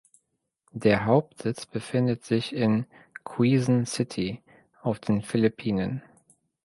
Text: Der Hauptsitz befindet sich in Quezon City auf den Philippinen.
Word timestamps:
Der 0.73 1.05
Hauptsitz 1.05 1.67
befindet 1.67 2.25
sich 2.25 2.55
in 2.55 2.87
Quezon 3.23 3.85
City 3.85 4.41
auf 4.81 4.99
den 4.99 5.21
Philippinen. 5.21 6.01